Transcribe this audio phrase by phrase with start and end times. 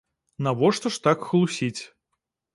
[0.47, 1.81] Навошта ж так хлусіць?